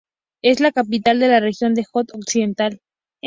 [0.41, 2.81] Es la capital de la región de Hod Occidental.